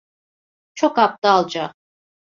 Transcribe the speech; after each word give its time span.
Çok 0.75 0.97
aptalca. 0.99 1.73